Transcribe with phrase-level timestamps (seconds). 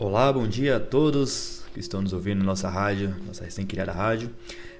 [0.00, 4.30] Olá, bom dia a todos que estão nos ouvindo na nossa rádio, nossa recém-criada rádio.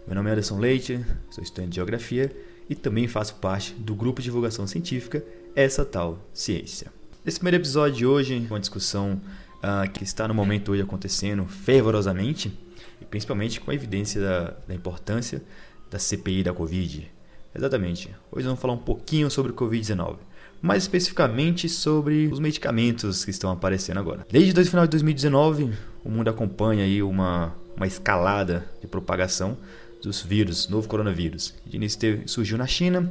[0.07, 2.31] Meu nome é Anderson Leite, sou estudante de Geografia
[2.71, 5.25] e também faço parte do grupo de divulgação científica
[5.57, 6.93] Essa Tal Ciência.
[7.25, 9.21] Nesse primeiro episódio de hoje, uma discussão
[9.57, 12.57] uh, que está no momento hoje acontecendo fervorosamente,
[13.03, 15.43] e principalmente com a evidência da, da importância
[15.91, 17.11] da CPI da Covid.
[17.53, 18.15] Exatamente.
[18.31, 20.28] Hoje vamos falar um pouquinho sobre o Covid-19
[20.61, 24.27] mais especificamente sobre os medicamentos que estão aparecendo agora.
[24.31, 25.73] Desde o final de 2019,
[26.05, 29.57] o mundo acompanha aí uma, uma escalada de propagação
[30.03, 31.55] dos vírus, novo coronavírus.
[31.67, 33.11] De início surgiu na China,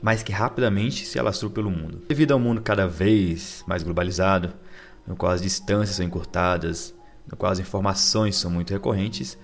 [0.00, 2.02] mas que rapidamente se alastrou pelo mundo.
[2.08, 4.52] Devido ao mundo cada vez mais globalizado,
[5.06, 6.94] no qual as distâncias são encurtadas,
[7.30, 9.38] no qual as informações são muito recorrentes,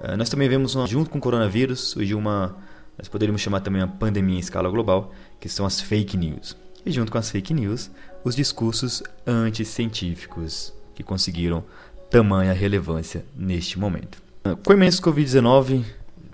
[0.00, 2.56] eh, nós também vemos, junto com o coronavírus, surgiu uma
[3.00, 5.10] nós poderíamos chamar também uma pandemia em escala global,
[5.40, 6.54] que são as fake news.
[6.84, 7.90] E junto com as fake news,
[8.22, 11.64] os discursos anticientíficos, que conseguiram
[12.10, 14.22] tamanha relevância neste momento.
[14.62, 15.82] Com a imensa Covid-19,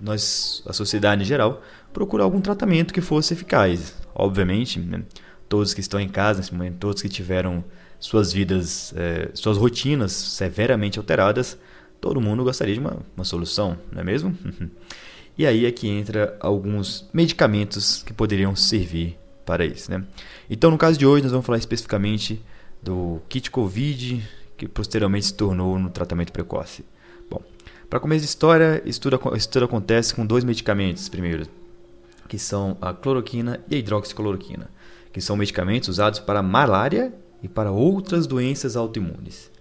[0.01, 3.95] nós, a sociedade em geral, procura algum tratamento que fosse eficaz.
[4.13, 5.03] Obviamente, né?
[5.47, 7.63] todos que estão em casa nesse momento, todos que tiveram
[7.97, 11.57] suas vidas, eh, suas rotinas severamente alteradas,
[12.01, 14.37] todo mundo gostaria de uma, uma solução, não é mesmo?
[15.37, 19.91] E aí é que entra alguns medicamentos que poderiam servir para isso.
[19.91, 20.03] Né?
[20.49, 22.41] Então, no caso de hoje, nós vamos falar especificamente
[22.81, 26.83] do kit COVID, que posteriormente se tornou no tratamento precoce.
[27.29, 27.41] Bom,
[27.89, 29.15] para começo de história, isso tudo,
[29.63, 31.47] acontece com dois medicamentos, primeiro,
[32.27, 34.69] que são a cloroquina e a hidroxicloroquina,
[35.13, 37.13] que são medicamentos usados para malária
[37.43, 39.51] e para outras doenças autoimunes.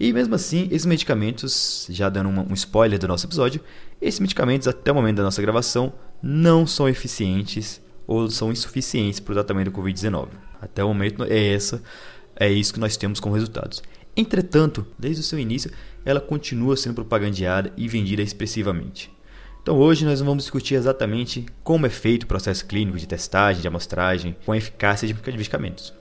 [0.00, 3.60] E mesmo assim, esses medicamentos, já dando um spoiler do nosso episódio,
[4.00, 9.32] esses medicamentos, até o momento da nossa gravação, não são eficientes ou são insuficientes para
[9.32, 10.28] o tratamento do Covid-19.
[10.60, 11.82] Até o momento é essa,
[12.36, 13.82] é isso que nós temos como resultados.
[14.16, 15.70] Entretanto, desde o seu início,
[16.04, 19.10] ela continua sendo propagandeada e vendida expressivamente.
[19.62, 23.68] Então hoje nós vamos discutir exatamente como é feito o processo clínico de testagem, de
[23.68, 25.92] amostragem, com a eficácia de medicamentos.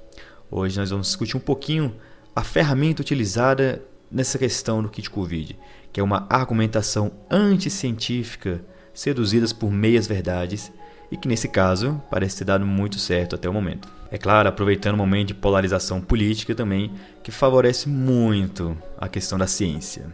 [0.49, 1.93] Hoje nós vamos discutir um pouquinho
[2.37, 3.81] a ferramenta utilizada
[4.11, 5.57] nessa questão do kit Covid,
[5.91, 8.61] que é uma argumentação anticientífica
[8.93, 10.71] seduzidas por meias verdades
[11.11, 13.89] e que nesse caso parece ter dado muito certo até o momento.
[14.11, 16.91] É claro, aproveitando o momento de polarização política também,
[17.23, 20.05] que favorece muito a questão da ciência.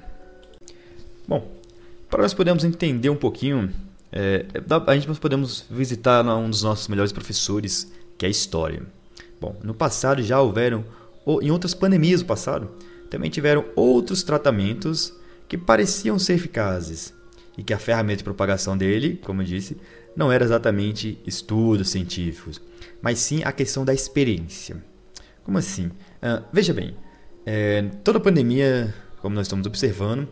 [1.27, 1.45] Bom,
[2.09, 3.69] para nós podermos entender um pouquinho,
[4.13, 4.45] é,
[4.87, 8.81] a gente podemos visitar um dos nossos melhores professores, que é a história.
[9.41, 10.85] Bom, no passado já houveram
[11.41, 12.69] em outras pandemias do passado,
[13.09, 15.13] também tiveram outros tratamentos
[15.47, 17.13] que pareciam ser eficazes
[17.57, 19.77] e que a ferramenta de propagação dele, como eu disse,
[20.15, 22.61] não era exatamente estudos científicos,
[23.01, 24.83] mas sim a questão da experiência.
[25.43, 25.87] Como assim?
[25.87, 26.95] Uh, veja bem,
[27.45, 30.27] é, toda pandemia, como nós estamos observando,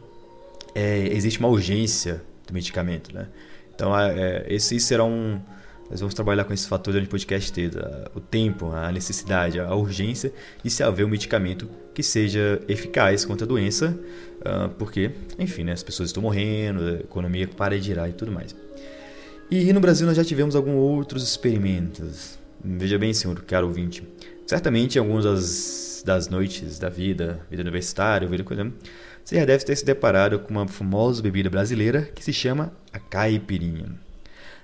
[0.73, 3.27] é, existe uma urgência do medicamento, né?
[3.73, 5.41] Então, é, esse será um,
[5.91, 7.71] nós vamos trabalhar com esse fator durante o podcast ter
[8.15, 10.31] o tempo, a necessidade, a urgência
[10.63, 13.99] de se haver um medicamento que seja eficaz contra a doença,
[14.45, 18.31] ah, porque, enfim, né, as pessoas estão morrendo, a economia para de girar e tudo
[18.31, 18.55] mais.
[19.51, 22.39] E no Brasil nós já tivemos alguns outros experimentos.
[22.63, 24.01] Veja bem, senhor caro ouvinte,
[24.47, 28.71] certamente em algumas das, das noites da vida, vida universitária, vida coisa,
[29.25, 32.99] você já deve ter se deparado com uma famosa bebida brasileira que se chama a
[32.99, 33.87] caipirinha.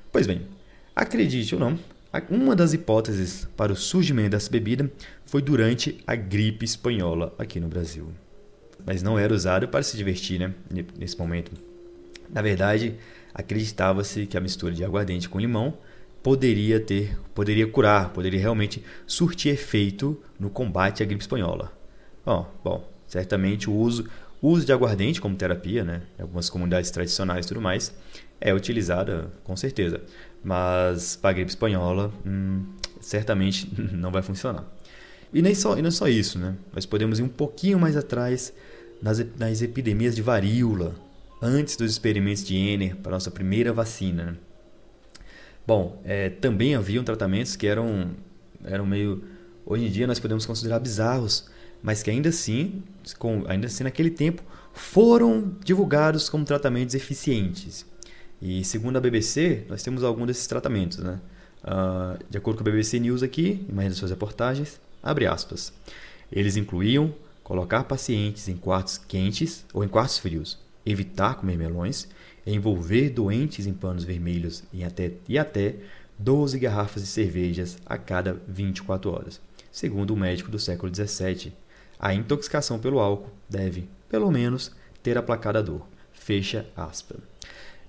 [0.09, 0.41] Pois bem,
[0.97, 1.77] Acredite ou não,
[2.27, 4.91] uma das hipóteses para o surgimento dessa bebida
[5.27, 8.07] foi durante a gripe espanhola aqui no Brasil.
[8.83, 10.51] Mas não era usado para se divertir né,
[10.97, 11.51] nesse momento.
[12.27, 12.95] Na verdade,
[13.31, 15.77] acreditava-se que a mistura de aguardente com limão
[16.23, 21.71] poderia ter, poderia curar, poderia realmente surtir efeito no combate à gripe espanhola.
[22.25, 24.09] Bom, bom certamente o uso,
[24.41, 27.93] o uso de aguardente como terapia, né, em algumas comunidades tradicionais e tudo mais,
[28.39, 30.01] é utilizada com certeza.
[30.43, 32.65] Mas para a gripe espanhola, hum,
[33.01, 34.65] certamente não vai funcionar.
[35.33, 36.55] E nem só, e não é só isso, né?
[36.73, 38.53] Nós podemos ir um pouquinho mais atrás
[39.01, 40.95] nas, nas epidemias de varíola,
[41.41, 44.23] antes dos experimentos de Jenner para nossa primeira vacina.
[44.25, 44.35] Né?
[45.65, 48.11] Bom, é, também haviam tratamentos que eram,
[48.63, 49.23] eram meio.
[49.65, 51.49] Hoje em dia nós podemos considerar bizarros,
[51.83, 52.81] mas que ainda assim,
[53.19, 54.41] com, ainda assim naquele tempo,
[54.73, 57.85] foram divulgados como tratamentos eficientes.
[58.41, 60.99] E segundo a BBC, nós temos alguns desses tratamentos.
[60.99, 61.19] Né?
[61.63, 65.73] Uh, de acordo com a BBC News aqui, em suas reportagens, abre aspas.
[66.31, 67.13] Eles incluíam
[67.43, 72.07] colocar pacientes em quartos quentes ou em quartos frios, evitar comer melões,
[72.45, 75.75] envolver doentes em panos vermelhos e até, e até
[76.19, 79.39] 12 garrafas de cervejas a cada 24 horas,
[79.71, 81.53] segundo o médico do século XVII,
[81.99, 85.87] a intoxicação pelo álcool deve, pelo menos, ter aplacado a dor.
[86.11, 87.19] Fecha aspas.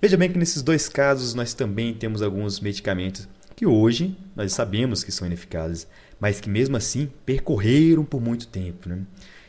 [0.00, 5.02] Veja bem que nesses dois casos nós também temos alguns medicamentos que hoje nós sabemos
[5.02, 5.88] que são ineficazes,
[6.20, 8.88] mas que mesmo assim percorreram por muito tempo.
[8.88, 9.00] Né?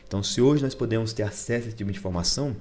[0.04, 2.56] Então, se hoje nós podemos ter acesso a esse tipo de informação,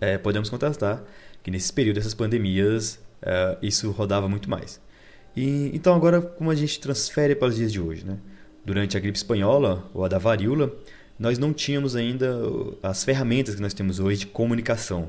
[0.00, 1.04] é, podemos contrastar
[1.44, 4.80] que nesse período dessas pandemias é, isso rodava muito mais.
[5.36, 8.04] E, então, agora, como a gente transfere para os dias de hoje?
[8.04, 8.18] Né?
[8.64, 10.74] Durante a gripe espanhola ou a da varíola,
[11.16, 12.36] nós não tínhamos ainda
[12.82, 15.08] as ferramentas que nós temos hoje de comunicação.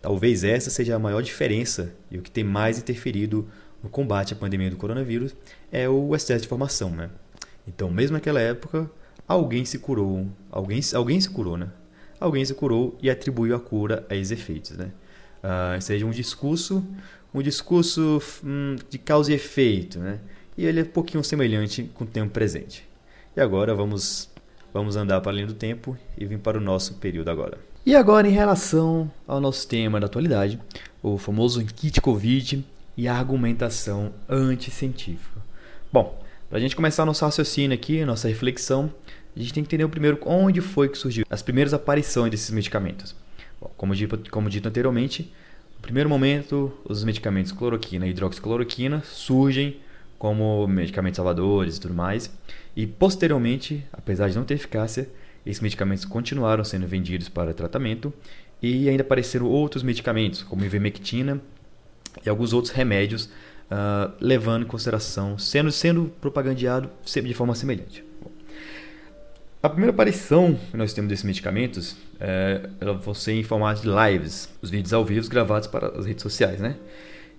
[0.00, 3.46] Talvez essa seja a maior diferença e o que tem mais interferido
[3.82, 5.34] no combate à pandemia do coronavírus
[5.70, 7.10] é o excesso de informação, né?
[7.66, 8.90] Então, mesmo naquela época,
[9.28, 11.68] alguém se curou, alguém, alguém se curou, né?
[12.18, 14.90] Alguém se curou e atribuiu a cura a esses efeitos, né?
[15.42, 16.84] Uh, seja um discurso,
[17.32, 20.18] um discurso hum, de causa e efeito, né?
[20.56, 22.86] E ele é um pouquinho semelhante com o tempo presente.
[23.36, 24.30] E agora vamos
[24.72, 27.69] vamos andar para além do tempo e vir para o nosso período agora.
[27.90, 30.60] E agora em relação ao nosso tema da atualidade,
[31.02, 32.64] o famoso kit Covid
[32.96, 35.40] e a argumentação anticientífica.
[35.92, 38.94] Bom, para a gente começar nosso raciocínio aqui, nossa reflexão,
[39.34, 43.12] a gente tem que entender primeiro onde foi que surgiu as primeiras aparições desses medicamentos.
[43.60, 45.22] Bom, como, dito, como dito anteriormente,
[45.74, 49.80] no primeiro momento, os medicamentos cloroquina e hidroxicloroquina surgem
[50.16, 52.30] como medicamentos salvadores e tudo mais,
[52.76, 55.08] e posteriormente, apesar de não ter eficácia,
[55.44, 58.12] esses medicamentos continuaram sendo vendidos para tratamento
[58.62, 61.40] e ainda apareceram outros medicamentos, como ivermectina
[62.24, 68.04] e alguns outros remédios, uh, levando em consideração, sendo, sendo propagandeado de forma semelhante.
[69.62, 73.88] A primeira aparição que nós temos desses medicamentos é, ela vão ser em formato de
[73.88, 76.76] lives, os vídeos ao vivo gravados para as redes sociais, né?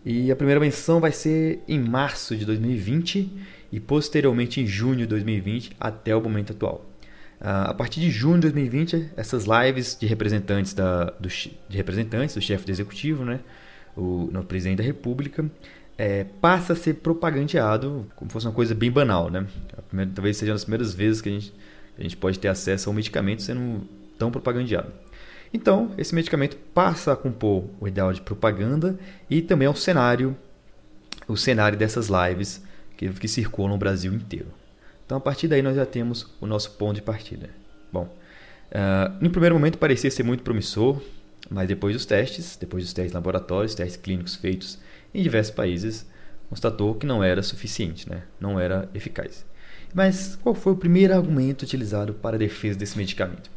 [0.05, 3.31] E a primeira menção vai ser em março de 2020
[3.71, 6.90] e posteriormente em junho de 2020 até o momento atual.
[7.41, 12.35] Uh, a partir de junho de 2020, essas lives de representantes, da, do, de representantes
[12.35, 13.39] do chefe do executivo, né,
[13.97, 15.49] o no presidente da República,
[15.97, 19.31] é, passa a ser propagandeado como fosse uma coisa bem banal.
[19.31, 19.47] Né?
[19.87, 21.53] Primeira, talvez seja uma das primeiras vezes que a gente,
[21.97, 23.87] a gente pode ter acesso a um medicamento sendo
[24.19, 24.91] tão propagandeado.
[25.51, 30.37] Então, esse medicamento passa a compor o ideal de propaganda e também é o cenário,
[31.27, 32.63] o cenário dessas lives
[32.95, 34.60] que, que circulam no Brasil inteiro.
[35.11, 37.49] Então, a partir daí, nós já temos o nosso ponto de partida.
[37.91, 41.01] Bom, uh, no primeiro momento parecia ser muito promissor,
[41.49, 44.79] mas depois dos testes, depois dos testes laboratórios, testes clínicos feitos
[45.13, 46.09] em diversos países,
[46.49, 48.23] constatou que não era suficiente, né?
[48.39, 49.45] não era eficaz.
[49.93, 53.51] Mas qual foi o primeiro argumento utilizado para a defesa desse medicamento?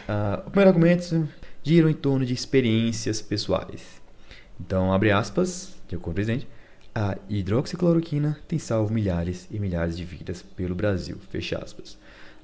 [0.00, 1.28] Uh, o primeiro argumento
[1.62, 4.02] gira em torno de experiências pessoais.
[4.60, 6.48] Então, abre aspas, de acordo com o presidente,
[6.94, 11.16] a hidroxicloroquina tem salvo milhares e milhares de vidas pelo Brasil.
[11.30, 11.92] Fecha aspas.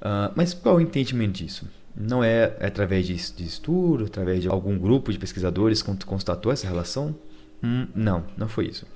[0.00, 1.69] Uh, mas qual o entendimento disso?
[1.96, 6.52] Não é, é através de, de, estudo, através de algum grupo de pesquisadores que constatou
[6.52, 7.14] essa relação?
[7.62, 8.87] Hum, não, não foi isso.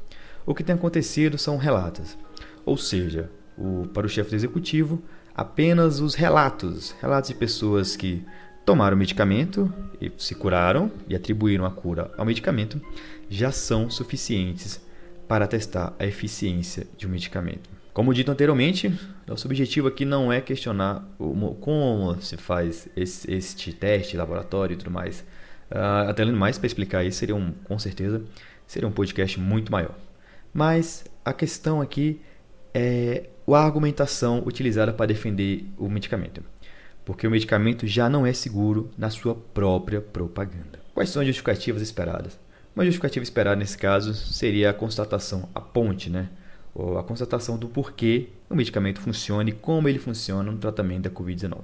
[0.45, 2.17] O que tem acontecido são relatos.
[2.65, 5.03] Ou seja, o, para o chefe do executivo,
[5.35, 8.25] apenas os relatos, relatos de pessoas que
[8.65, 12.81] tomaram o medicamento e se curaram e atribuíram a cura ao medicamento,
[13.31, 14.81] já são suficientes
[15.29, 17.71] para testar a eficiência de um medicamento.
[17.93, 18.93] Como dito anteriormente,
[19.27, 24.91] nosso objetivo aqui não é questionar como se faz esse, este teste, laboratório e tudo
[24.91, 25.21] mais.
[25.71, 28.23] Uh, até mais para explicar isso, seria um, com certeza,
[28.67, 29.95] seria um podcast muito maior.
[30.55, 32.21] Mas a questão aqui
[32.73, 36.43] é a argumentação utilizada para defender o medicamento.
[37.05, 40.79] Porque o medicamento já não é seguro na sua própria propaganda.
[40.95, 42.39] Quais são as justificativas esperadas?
[42.79, 46.29] Uma justificativa esperada nesse caso seria a constatação, a ponte, né?
[46.73, 51.11] Ou a constatação do porquê o medicamento funciona e como ele funciona no tratamento da
[51.11, 51.59] Covid-19.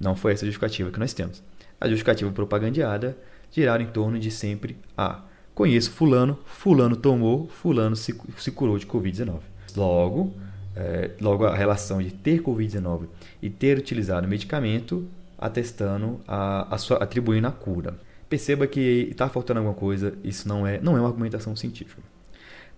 [0.00, 1.42] Não foi essa justificativa que nós temos.
[1.78, 3.14] A justificativa propagandeada
[3.52, 5.20] girava em torno de sempre a
[5.54, 9.40] conheço fulano, fulano tomou, fulano se, se curou de Covid-19.
[9.76, 10.32] Logo,
[10.74, 13.02] é, logo a relação de ter Covid-19
[13.42, 15.06] e ter utilizado o medicamento
[15.38, 20.66] atestando, a, a sua, atribuindo a cura perceba que está faltando alguma coisa, isso não
[20.66, 22.02] é, não é uma argumentação científica.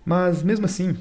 [0.05, 0.97] Mas mesmo assim,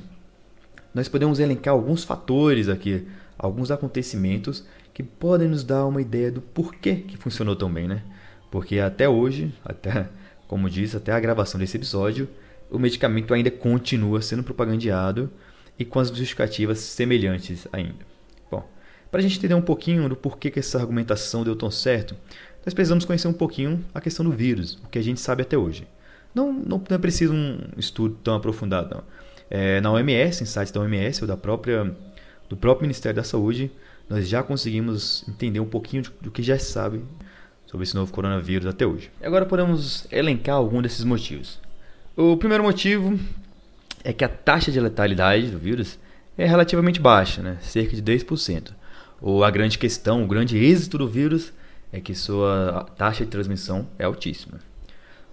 [0.94, 3.06] nós podemos elencar alguns fatores aqui,
[3.38, 8.02] alguns acontecimentos que podem nos dar uma ideia do porquê que funcionou tão bem, né?
[8.50, 10.08] Porque até hoje, até
[10.50, 12.28] como disse, até a gravação desse episódio,
[12.68, 15.30] o medicamento ainda continua sendo propagandeado
[15.78, 18.04] e com as justificativas semelhantes ainda.
[18.50, 18.68] Bom,
[19.12, 22.16] para a gente entender um pouquinho do porquê que essa argumentação deu tão certo,
[22.64, 25.56] nós precisamos conhecer um pouquinho a questão do vírus, o que a gente sabe até
[25.56, 25.86] hoje.
[26.34, 29.04] Não, não, é preciso um estudo tão aprofundado, não.
[29.50, 31.92] É, na OMS, em sites da OMS ou da própria,
[32.48, 33.70] do próprio Ministério da Saúde,
[34.08, 37.02] nós já conseguimos entender um pouquinho do que já se sabe
[37.66, 39.10] sobre esse novo coronavírus até hoje.
[39.22, 41.58] Agora podemos elencar algum desses motivos.
[42.16, 43.18] O primeiro motivo
[44.04, 45.98] é que a taxa de letalidade do vírus
[46.36, 47.58] é relativamente baixa, né?
[47.60, 48.72] cerca de 10%.
[49.20, 51.52] Ou a grande questão, o grande êxito do vírus
[51.92, 54.58] é que sua taxa de transmissão é altíssima.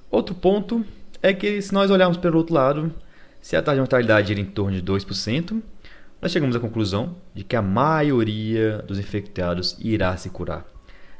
[0.09, 0.85] Outro ponto
[1.21, 2.93] é que se nós olharmos pelo outro lado,
[3.41, 5.61] se a taxa de mortalidade gira em torno de 2%,
[6.21, 10.65] nós chegamos à conclusão de que a maioria dos infectados irá se curar.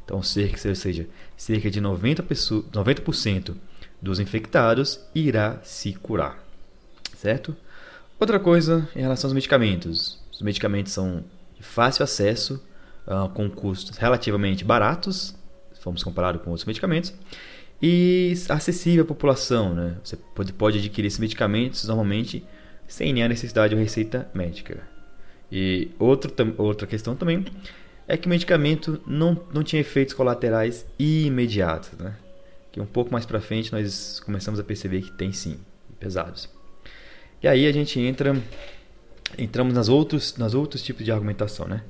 [0.03, 3.55] Então, cerca, ou seja, cerca de 90%, pessoas, 90
[4.01, 6.41] dos infectados irá se curar.
[7.15, 7.55] Certo?
[8.19, 10.19] Outra coisa em relação aos medicamentos.
[10.31, 11.23] Os medicamentos são
[11.55, 12.63] de fácil acesso,
[13.07, 15.35] uh, com custos relativamente baratos,
[15.73, 17.13] se formos comparado com outros medicamentos,
[17.81, 19.73] e acessível à população.
[19.73, 19.97] Né?
[20.03, 22.43] Você pode, pode adquirir esses medicamentos normalmente
[22.87, 24.81] sem nenhuma necessidade de uma receita médica.
[25.51, 27.45] E outro, outra questão também
[28.07, 31.91] é que o medicamento não, não tinha efeitos colaterais imediatos.
[31.99, 32.15] Né?
[32.71, 35.59] Que um pouco mais para frente nós começamos a perceber que tem sim,
[35.99, 36.49] pesados.
[37.41, 38.35] E aí a gente entra
[39.37, 41.67] entramos nas outros, nas outros tipos de argumentação.
[41.67, 41.83] Né?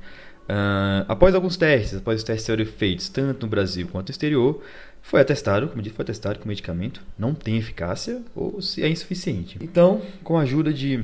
[0.47, 4.63] Uh, após alguns testes, após os testes serem feitos tanto no Brasil quanto no exterior,
[5.01, 8.89] foi atestado, como disse, foi atestado que o medicamento não tem eficácia ou se é
[8.89, 9.57] insuficiente.
[9.61, 11.03] Então, com a ajuda de,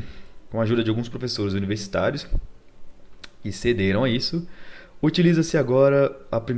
[0.50, 2.26] com a ajuda de alguns professores universitários
[3.42, 4.48] que cederam a isso,
[5.02, 6.16] utiliza-se agora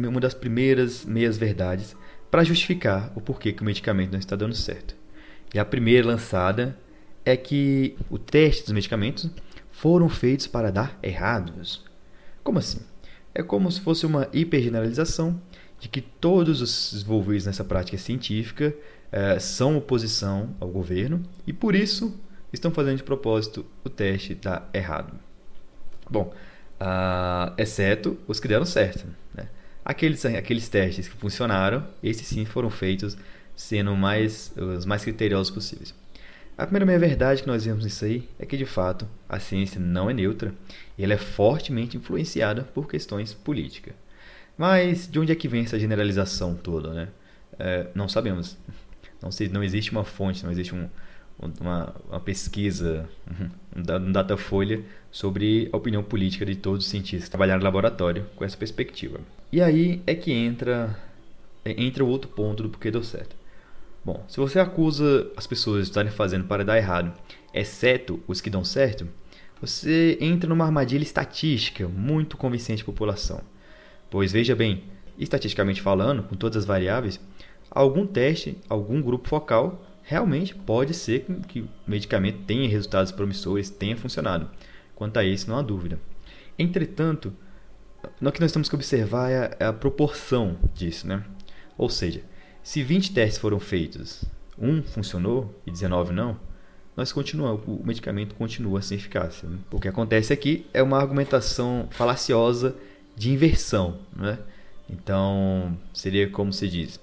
[0.08, 1.96] uma das primeiras meias verdades
[2.30, 4.96] para justificar o porquê que o medicamento não está dando certo.
[5.54, 6.78] E a primeira lançada
[7.24, 9.30] é que o teste dos medicamentos
[9.72, 11.84] foram feitos para dar errados.
[12.46, 12.80] Como assim?
[13.34, 15.42] É como se fosse uma hipergeneralização
[15.80, 18.72] de que todos os envolvidos nessa prática científica
[19.12, 22.16] eh, são oposição ao governo e por isso
[22.54, 25.20] estão fazendo de propósito o teste dar errado.
[26.08, 26.32] Bom,
[26.80, 29.08] uh, exceto os que deram certo.
[29.34, 29.48] Né?
[29.84, 33.18] Aqueles, aqueles testes que funcionaram, esses sim foram feitos
[33.56, 35.96] sendo mais, os mais criteriosos possíveis.
[36.56, 39.80] A primeira meia verdade que nós vemos nisso aí é que de fato a ciência
[39.80, 40.54] não é neutra
[40.98, 43.94] e ela é fortemente influenciada por questões políticas.
[44.58, 47.08] Mas de onde é que vem essa generalização toda, né?
[47.60, 48.58] É, não sabemos.
[49.22, 50.88] Não, sei, não existe uma fonte, não existe um,
[51.60, 53.10] uma, uma, pesquisa,
[53.76, 58.46] um datafolha sobre a opinião política de todos os cientistas que trabalharam no laboratório com
[58.46, 59.20] essa perspectiva.
[59.52, 60.98] E aí é que entra,
[61.66, 63.36] entra o outro ponto do porquê deu certo.
[64.04, 67.12] Bom, se você acusa as pessoas de estarem fazendo para dar errado,
[67.56, 69.08] exceto os que dão certo,
[69.62, 73.42] você entra numa armadilha estatística muito convincente à população.
[74.12, 74.84] Pois veja bem,
[75.18, 77.20] estatisticamente falando, com todas as variáveis,
[77.72, 83.98] algum teste, algum grupo focal realmente pode ser que o medicamento tenha resultados promissores, tenha
[83.98, 84.50] funcionado.
[84.94, 86.00] Quanto a isso, não há dúvida.
[86.60, 87.34] Entretanto,
[88.22, 91.24] o que nós temos que observar é a, é a proporção disso, né?
[91.78, 92.22] Ou seja,
[92.62, 94.24] se 20 testes foram feitos,
[94.58, 96.40] um funcionou e 19 não,
[96.96, 99.50] nós continuamos, o medicamento continua sem eficácia.
[99.50, 99.58] Né?
[99.72, 102.76] O que acontece aqui é uma argumentação falaciosa
[103.16, 103.98] de inversão.
[104.16, 104.40] Né?
[104.90, 107.00] Então, seria como se diz: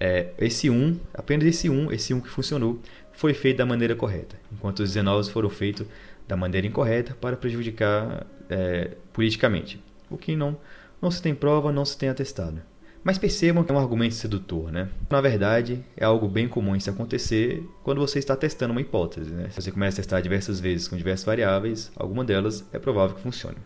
[0.00, 2.80] é, esse 1, apenas esse 1, esse 1 que funcionou,
[3.12, 5.86] foi feito da maneira correta, enquanto os 19 foram feitos
[6.28, 9.80] da maneira incorreta para prejudicar é, politicamente.
[10.10, 10.56] O que não,
[11.00, 12.60] não se tem prova, não se tem atestado.
[13.06, 14.88] Mas percebam que é um argumento sedutor, né?
[15.08, 19.48] Na verdade, é algo bem comum isso acontecer quando você está testando uma hipótese, né?
[19.48, 23.22] Se você começa a testar diversas vezes com diversas variáveis, alguma delas é provável que
[23.22, 23.58] funcione.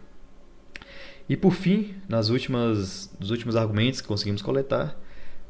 [1.26, 4.94] E por fim, nas últimas, nos últimos argumentos que conseguimos coletar,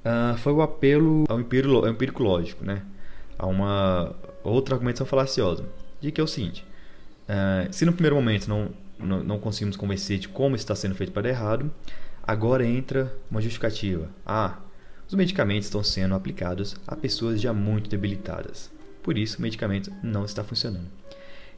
[0.05, 2.83] uh, foi o apelo ao empírico, ao lógico, né?
[3.37, 5.65] A uma outra argumentação falaciosa,
[6.01, 6.65] de que é o seguinte,
[7.29, 11.13] uh, se no primeiro momento não, não, não conseguimos convencer de como está sendo feito
[11.13, 11.69] para dar errado,
[12.23, 14.09] Agora entra uma justificativa.
[14.25, 14.59] Ah,
[15.09, 18.71] os medicamentos estão sendo aplicados a pessoas já muito debilitadas.
[19.03, 20.87] Por isso, o medicamento não está funcionando.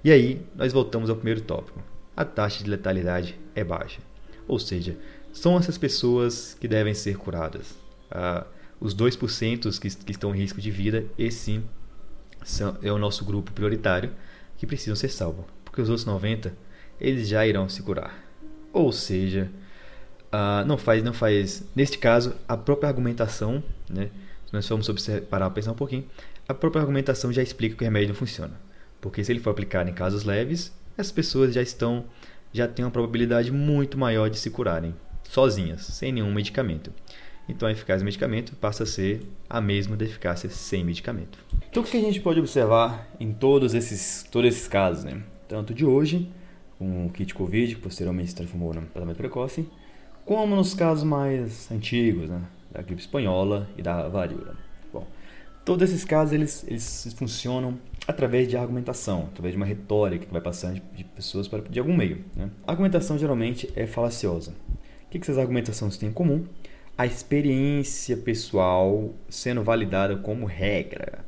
[0.02, 1.82] E aí, nós voltamos ao primeiro tópico.
[2.16, 4.00] A taxa de letalidade é baixa.
[4.48, 4.96] Ou seja,
[5.32, 7.74] são essas pessoas que devem ser curadas.
[8.10, 8.46] Ah,
[8.80, 11.64] os 2% que, que estão em risco de vida, esse sim
[12.44, 14.12] são, é o nosso grupo prioritário
[14.56, 15.44] que precisam ser salvos.
[15.64, 16.52] Porque os outros 90%
[17.00, 18.24] eles já irão se curar.
[18.72, 19.50] Ou seja,
[20.32, 21.64] uh, não faz, não faz.
[21.74, 24.10] Neste caso, a própria argumentação, né?
[24.46, 24.88] Se nós formos
[25.30, 26.04] parar pensar um pouquinho,
[26.48, 28.52] a própria argumentação já explica que o remédio não funciona.
[29.00, 32.04] Porque se ele for aplicado em casos leves, as pessoas já estão,
[32.52, 36.92] já têm uma probabilidade muito maior de se curarem sozinhas, sem nenhum medicamento.
[37.48, 41.38] Então a eficácia do medicamento passa a ser a mesma da eficácia sem medicamento.
[41.68, 45.22] Então o que a gente pode observar em todos esses, todos esses casos, né?
[45.48, 46.30] tanto de hoje
[46.78, 49.68] com o kit Covid, que posteriormente se transformou no tratamento precoce,
[50.24, 54.56] como nos casos mais antigos, né, da gripe espanhola e da varíola.
[54.92, 55.06] Bom,
[55.64, 60.40] todos esses casos eles, eles funcionam através de argumentação, através de uma retórica que vai
[60.40, 62.24] passando de, pessoas para de algum meio.
[62.34, 62.50] Né?
[62.66, 64.52] A argumentação geralmente é falaciosa.
[65.04, 66.46] O que, que essas argumentações têm em comum?
[66.96, 71.24] A experiência pessoal sendo validada como regra,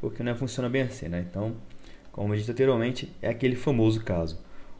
[0.00, 1.24] porque não funciona bem assim, né?
[1.28, 1.54] Então,
[2.12, 4.38] como eu disse anteriormente, é aquele famoso caso.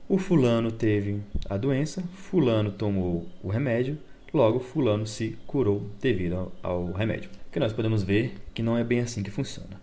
[0.09, 1.21] O fulano teve
[1.51, 3.99] a doença, fulano tomou o remédio,
[4.33, 7.29] logo fulano se curou devido ao, remédio.
[7.51, 9.81] Que nós podemos ver que não é bem assim que funciona.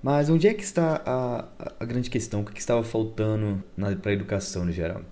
[0.00, 1.48] Mas onde é que está a,
[1.80, 2.42] a grande questão?
[2.42, 3.64] O que estava faltando
[4.00, 5.02] para a educação no geral?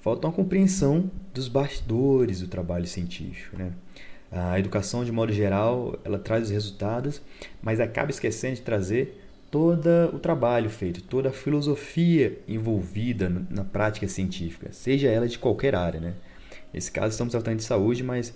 [0.00, 3.58] Falta uma compreensão dos bastidores do trabalho científico.
[3.58, 3.72] Né?
[4.32, 7.20] A educação, de modo geral, ela traz os resultados,
[7.60, 14.06] mas acaba esquecendo de trazer todo o trabalho feito, toda a filosofia envolvida na prática
[14.06, 16.00] científica, seja ela de qualquer área.
[16.00, 16.14] Né?
[16.72, 18.34] Nesse caso, estamos tratando de saúde, mas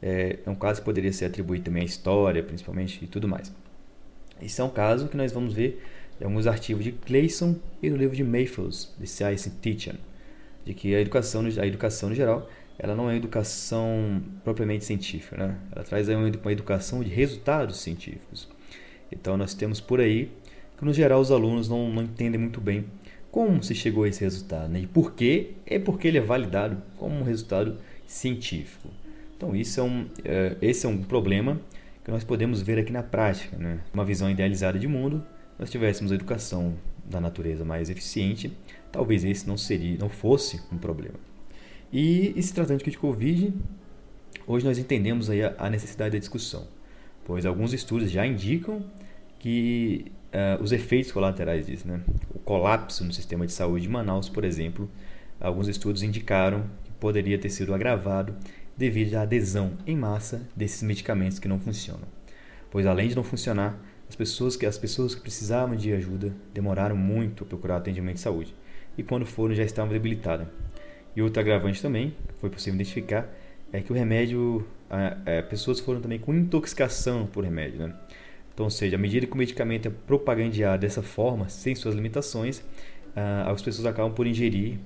[0.00, 3.52] é, é um caso que poderia ser atribuído também à história, principalmente, e tudo mais.
[4.40, 5.82] Esse é um caso que nós vamos ver
[6.20, 9.98] em alguns artigos de Clayson e no livro de Mayfield, The Science Teaching,
[10.64, 15.56] de que a educação, a educação no geral, ela não é educação propriamente científica, né?
[15.72, 18.48] Ela traz uma educação de resultados científicos.
[19.10, 20.30] Então nós temos por aí
[20.82, 22.86] que no geral os alunos não, não entendem muito bem
[23.30, 24.80] como se chegou a esse resultado, né?
[24.80, 25.52] E por quê?
[25.64, 28.88] É porque ele é validado como um resultado científico.
[29.36, 31.60] Então isso é um, é, esse é um problema
[32.04, 33.56] que nós podemos ver aqui na prática.
[33.56, 33.78] Né?
[33.94, 35.24] Uma visão idealizada de mundo,
[35.56, 36.74] nós tivéssemos a educação
[37.04, 38.52] da natureza mais eficiente,
[38.90, 41.14] talvez esse não seria, não fosse um problema.
[41.92, 43.54] E, e se tratando de Covid,
[44.48, 46.66] hoje nós entendemos aí a, a, necessidade da discussão,
[47.24, 48.84] pois alguns estudos já indicam
[49.42, 52.00] que uh, os efeitos colaterais disso, né?
[52.32, 54.88] o colapso no sistema de saúde de Manaus, por exemplo,
[55.40, 58.36] alguns estudos indicaram que poderia ter sido agravado
[58.76, 62.06] devido à adesão em massa desses medicamentos que não funcionam.
[62.70, 63.76] Pois além de não funcionar,
[64.08, 68.20] as pessoas que as pessoas que precisavam de ajuda demoraram muito a procurar atendimento de
[68.20, 68.54] saúde
[68.96, 70.46] e quando foram já estavam debilitadas.
[71.16, 73.28] E outro agravante também, foi possível identificar,
[73.72, 74.64] é que o remédio,
[75.26, 77.94] é, pessoas foram também com intoxicação por remédio, né?
[78.52, 82.62] Então, ou seja, à medida que o medicamento é propagandeado dessa forma, sem suas limitações,
[83.46, 84.78] as pessoas acabam por ingerir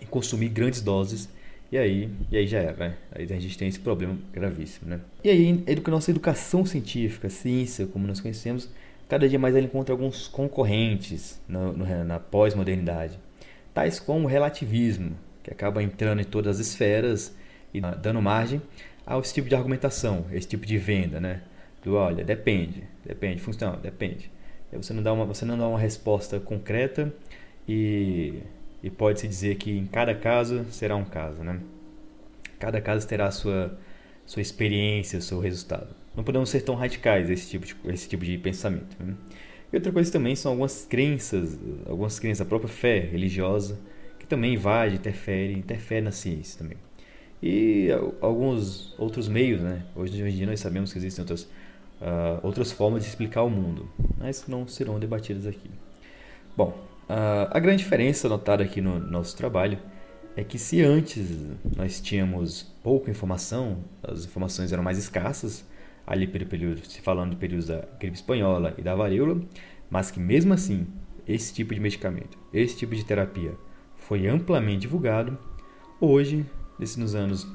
[0.00, 1.28] e consumir grandes doses
[1.72, 2.96] e aí, e aí já era, né?
[3.12, 5.00] Aí a gente tem esse problema gravíssimo, né?
[5.22, 8.68] E aí, a nossa educação científica, ciência, como nós conhecemos,
[9.08, 11.72] cada dia mais ela encontra alguns concorrentes no,
[12.04, 13.20] na pós-modernidade,
[13.72, 17.32] tais como o relativismo, que acaba entrando em todas as esferas
[17.72, 18.60] e dando margem
[19.06, 21.40] ao esse tipo de argumentação, esse tipo de venda, né?
[21.82, 24.30] Do olha, depende, depende, funciona, depende.
[24.72, 27.12] Você não dá uma, você não dá uma resposta concreta
[27.66, 28.42] e
[28.82, 31.60] e pode-se dizer que em cada caso será um caso, né?
[32.58, 33.78] Cada caso terá sua,
[34.26, 35.94] sua experiência, seu resultado.
[36.16, 38.96] Não podemos ser tão radicais esse tipo de, esse tipo de pensamento.
[38.98, 39.14] Né?
[39.72, 43.78] E outra coisa também são algumas crenças, algumas crenças, a própria fé religiosa,
[44.18, 46.76] que também invade, interfere, interfere na ciência também.
[47.42, 47.88] E
[48.20, 49.84] alguns outros meios, né?
[49.94, 51.48] Hoje em dia nós sabemos que existem outras,
[52.00, 55.70] uh, outras formas de explicar o mundo, mas não serão debatidas aqui.
[56.56, 56.76] Bom,
[57.50, 59.78] a grande diferença notada aqui no nosso trabalho
[60.36, 61.28] é que se antes
[61.76, 65.64] nós tínhamos pouca informação, as informações eram mais escassas,
[66.06, 69.40] ali pelo período, se falando do período da gripe espanhola e da varíola,
[69.88, 70.86] mas que mesmo assim
[71.26, 73.54] esse tipo de medicamento, esse tipo de terapia
[73.96, 75.38] foi amplamente divulgado,
[76.00, 76.44] hoje,
[76.78, 77.46] nos anos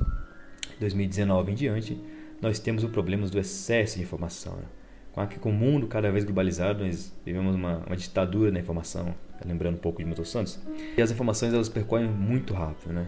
[0.80, 2.02] 2019 em diante,
[2.42, 4.56] nós temos o problema do excesso de informação.
[4.56, 5.28] Né?
[5.40, 9.80] Com o mundo cada vez globalizado, nós vivemos uma, uma ditadura da informação, lembrando um
[9.80, 10.60] pouco de Milton Santos.
[10.98, 13.08] E as informações elas percorrem muito rápido, né?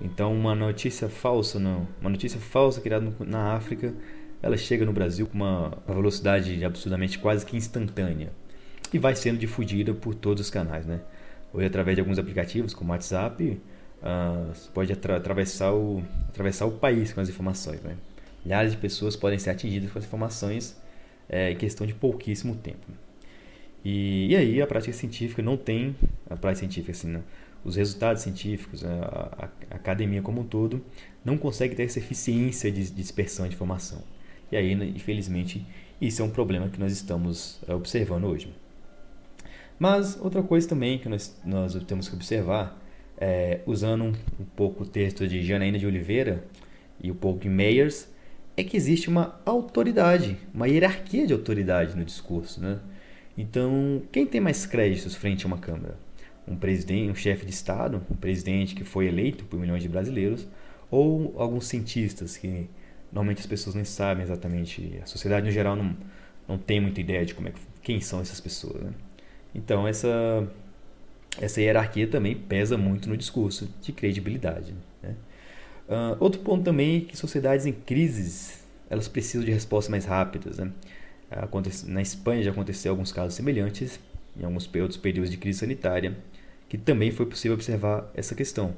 [0.00, 3.94] Então uma notícia falsa, não, uma notícia falsa criada na África,
[4.42, 8.32] ela chega no Brasil com uma velocidade absurdamente quase que instantânea
[8.92, 11.00] e vai sendo difundida por todos os canais, né?
[11.52, 13.60] Hoje através de alguns aplicativos como WhatsApp,
[14.02, 17.96] uh, você pode atra atravessar o atravessar o país com as informações, né?
[18.46, 20.80] Milhares de pessoas podem ser atingidas com as informações
[21.28, 22.86] é, em questão de pouquíssimo tempo.
[23.84, 25.96] E, e aí a prática científica não tem,
[26.30, 27.22] a prática científica assim, né?
[27.64, 30.80] os resultados científicos, a, a, a, academia como um todo,
[31.24, 34.00] não consegue ter essa eficiência de, de dispersão de informação.
[34.52, 35.66] E aí, né, infelizmente,
[36.00, 38.54] isso é um problema que nós estamos é, observando hoje.
[39.76, 42.80] Mas outra coisa também que nós, nós temos que observar,
[43.18, 46.44] é, usando um, um, pouco o texto de Janaína de Oliveira
[47.02, 48.14] e um pouco de Meyers,
[48.56, 52.60] é que existe uma autoridade, uma hierarquia de autoridade no discurso.
[52.60, 52.78] Né?
[53.36, 55.96] Então, quem tem mais créditos frente a uma câmera?
[56.46, 60.46] um presidente, um chefe de estado, um presidente que foi eleito por milhões de brasileiros,
[60.90, 62.68] ou alguns cientistas que
[63.10, 65.96] normalmente as pessoas nem sabem exatamente, a sociedade no geral não,
[66.46, 68.80] não tem muita ideia de como é, quem são essas pessoas.
[68.82, 68.92] Né?
[69.54, 70.48] Então essa
[71.38, 74.74] essa hierarquia também pesa muito no discurso de credibilidade.
[75.02, 75.14] Né?
[75.88, 80.58] Uh, outro ponto também é que sociedades em crises elas precisam de respostas mais rápidas.
[80.58, 80.70] Né?
[81.86, 83.98] Na Espanha já aconteceu alguns casos semelhantes
[84.38, 86.16] em alguns outros períodos de crise sanitária
[86.68, 88.70] que também foi possível observar essa questão.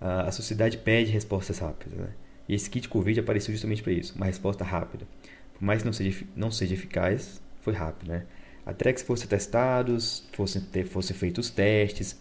[0.00, 1.98] Uh, a sociedade pede respostas rápidas.
[1.98, 2.08] Né?
[2.48, 5.06] E esse kit Covid apareceu justamente para isso, uma resposta rápida.
[5.54, 8.08] Por mais que não seja, não seja eficaz, foi rápido.
[8.08, 8.24] Né?
[8.66, 12.18] Até que fossem testados, fossem, ter, fossem feitos testes,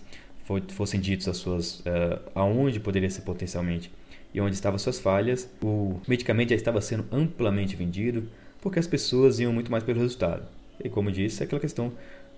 [0.70, 3.92] fossem ditos as suas, uh, aonde poderia ser potencialmente
[4.34, 8.28] e onde estavam suas falhas, o medicamento já estava sendo amplamente vendido
[8.62, 10.44] porque as pessoas iam muito mais pelo resultado.
[10.84, 11.94] E como disse, é aquela questão,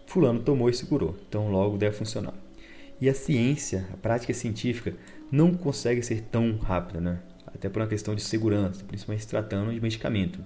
[0.05, 2.33] fulano tomou e se curou, então logo deve funcionar.
[2.99, 4.93] E a ciência, a prática científica,
[5.31, 7.19] não consegue ser tão rápida, né?
[7.53, 10.39] até por uma questão de segurança, principalmente se tratando de medicamento.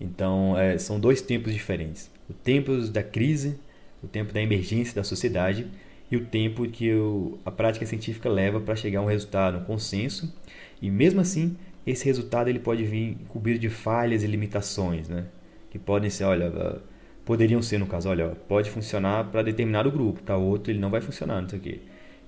[0.00, 3.58] Então, é, são dois tempos diferentes: o tempo da crise,
[4.02, 5.66] o tempo da emergência da sociedade
[6.10, 9.64] e o tempo que o, a prática científica leva para chegar a um resultado, um
[9.64, 10.32] consenso.
[10.80, 15.26] E mesmo assim, esse resultado ele pode vir coberto de falhas e limitações, né?
[15.70, 16.78] Que podem ser, olha, ah,
[17.24, 21.00] poderiam ser no caso, olha, pode funcionar para determinado grupo, para outro ele não vai
[21.00, 21.80] funcionar, não sei o quê.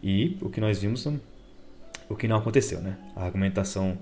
[0.03, 1.07] E o que nós vimos
[2.09, 2.97] o que não aconteceu, né?
[3.15, 3.99] A argumentação,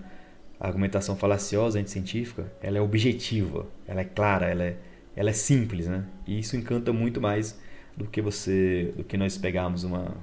[0.61, 4.77] a argumentação falaciosa anticientífica, ela é objetiva, ela é clara, ela é,
[5.17, 6.05] ela é simples, né?
[6.27, 7.59] E isso encanta muito mais
[7.97, 10.15] do que você, do que nós pegarmos uma,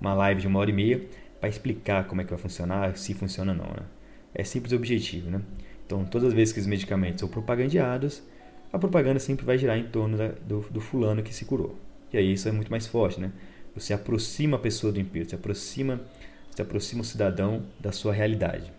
[0.00, 1.00] uma live de uma hora e meia
[1.42, 3.82] para explicar como é que vai funcionar, se funciona ou não, né?
[4.32, 5.40] É simples e objetivo, né?
[5.84, 8.22] Então, todas as vezes que os medicamentos são propagandeados,
[8.72, 11.76] a propaganda sempre vai girar em torno da, do, do fulano que se curou.
[12.12, 13.32] E aí isso é muito mais forte, né?
[13.74, 16.00] Você aproxima a pessoa do império, você aproxima
[16.52, 18.70] se aproxima o cidadão da sua realidade.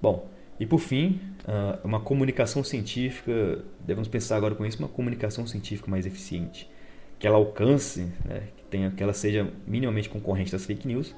[0.00, 0.28] Bom,
[0.60, 1.18] e por fim,
[1.48, 6.70] ah, uma comunicação científica, devemos pensar agora com isso, uma comunicação científica mais eficiente,
[7.18, 11.12] que ela alcance, né, que, tenha, que ela seja minimamente concorrente das fake news,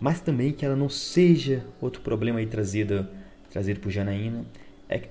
[0.00, 3.06] mas também que ela não seja outro problema aí trazido,
[3.50, 4.44] trazido por Janaína,
[4.88, 5.08] é que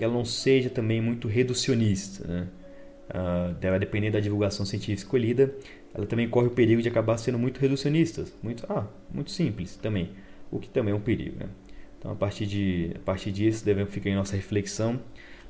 [0.00, 2.26] ela não seja também muito reducionista.
[2.26, 2.46] Né?
[3.08, 5.54] Uh, da divulgação científica escolhida,
[5.94, 10.10] ela também corre o perigo de acabar sendo muito reducionista, muito, ah, muito simples também,
[10.50, 11.36] o que também é um perigo.
[11.40, 11.46] Né?
[11.98, 15.00] Então, a partir, de, a partir disso, devemos ficar em nossa reflexão,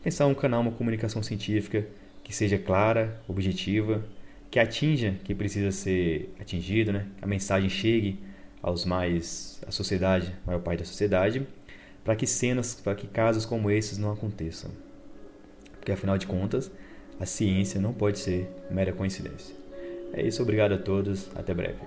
[0.02, 1.84] pensar um canal, uma comunicação científica
[2.22, 4.04] que seja clara, objetiva,
[4.50, 7.06] que atinja quem precisa ser atingido, né?
[7.18, 8.18] que a mensagem chegue
[8.62, 11.46] aos mais, à sociedade, maior parte da sociedade,
[12.04, 14.70] para que cenas, para que casos como esses não aconteçam.
[15.72, 16.70] Porque afinal de contas,
[17.20, 19.54] a ciência não pode ser mera coincidência.
[20.12, 21.78] É isso, obrigado a todos, até breve.